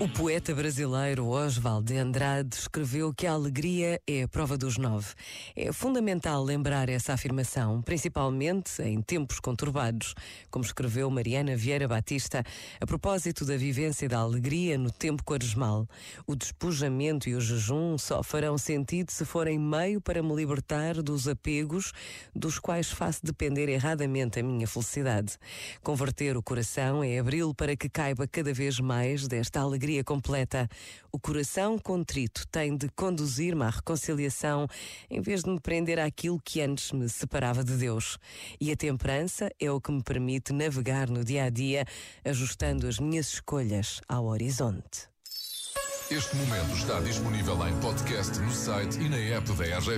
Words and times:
O 0.00 0.08
poeta 0.08 0.54
brasileiro 0.54 1.26
Oswald 1.26 1.84
de 1.84 1.98
Andrade 1.98 2.54
escreveu 2.54 3.12
que 3.12 3.26
a 3.26 3.32
alegria 3.32 4.00
é 4.06 4.22
a 4.22 4.28
prova 4.28 4.56
dos 4.56 4.78
nove. 4.78 5.08
É 5.56 5.72
fundamental 5.72 6.40
lembrar 6.44 6.88
essa 6.88 7.14
afirmação, 7.14 7.82
principalmente 7.82 8.80
em 8.80 9.02
tempos 9.02 9.40
conturbados, 9.40 10.14
como 10.52 10.64
escreveu 10.64 11.10
Mariana 11.10 11.56
Vieira 11.56 11.88
Batista 11.88 12.44
a 12.80 12.86
propósito 12.86 13.44
da 13.44 13.56
vivência 13.56 14.08
da 14.08 14.18
alegria 14.18 14.78
no 14.78 14.92
tempo 14.92 15.24
quaresmal. 15.24 15.84
O 16.28 16.36
despojamento 16.36 17.28
e 17.28 17.34
o 17.34 17.40
jejum 17.40 17.98
só 17.98 18.22
farão 18.22 18.56
sentido 18.56 19.10
se 19.10 19.24
forem 19.24 19.58
meio 19.58 20.00
para 20.00 20.22
me 20.22 20.32
libertar 20.32 21.02
dos 21.02 21.26
apegos 21.26 21.92
dos 22.32 22.60
quais 22.60 22.88
faço 22.88 23.26
depender 23.26 23.68
erradamente 23.68 24.38
a 24.38 24.44
minha 24.44 24.68
felicidade. 24.68 25.36
Converter 25.82 26.36
o 26.36 26.42
coração 26.42 27.02
é 27.02 27.18
abri-lo 27.18 27.52
para 27.52 27.74
que 27.74 27.88
caiba 27.88 28.28
cada 28.28 28.54
vez 28.54 28.78
mais 28.78 29.26
desta 29.26 29.58
alegria 29.58 29.87
alegria 29.88 30.04
completa. 30.04 30.68
O 31.10 31.18
coração 31.18 31.78
contrito 31.78 32.46
tem 32.48 32.76
de 32.76 32.88
conduzir-me 32.90 33.64
à 33.64 33.70
reconciliação 33.70 34.68
em 35.10 35.20
vez 35.20 35.42
de 35.42 35.50
me 35.50 35.58
prender 35.58 35.98
àquilo 35.98 36.40
que 36.44 36.60
antes 36.60 36.92
me 36.92 37.08
separava 37.08 37.64
de 37.64 37.72
Deus. 37.72 38.18
E 38.60 38.70
a 38.70 38.76
temperança 38.76 39.50
é 39.58 39.70
o 39.70 39.80
que 39.80 39.90
me 39.90 40.02
permite 40.02 40.52
navegar 40.52 41.08
no 41.08 41.24
dia 41.24 41.44
a 41.44 41.50
dia, 41.50 41.86
ajustando 42.24 42.86
as 42.86 42.98
minhas 42.98 43.28
escolhas 43.32 44.00
ao 44.06 44.26
horizonte. 44.26 45.08
Este 46.10 46.36
momento 46.36 46.74
está 46.74 47.00
disponível 47.00 47.54
em 47.68 47.80
podcast 47.80 48.38
no 48.38 48.50
site 48.50 48.98
e 48.98 49.10
na 49.10 49.18
app 49.18 49.52
da 49.52 49.64
RGF. 49.64 49.90